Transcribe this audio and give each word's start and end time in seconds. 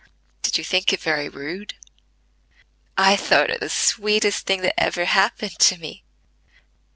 Did 0.41 0.57
you 0.57 0.63
think 0.63 0.91
it 0.91 0.99
very 0.99 1.29
rude?" 1.29 1.75
"I 2.97 3.15
thought 3.15 3.51
it 3.51 3.59
the 3.59 3.69
sweetest 3.69 4.47
thing 4.47 4.63
that 4.63 4.79
ever 4.81 5.05
happened 5.05 5.59
to 5.59 5.77
me. 5.77 6.03